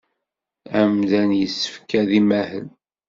[0.79, 2.67] Amdan yessefk ad imahel.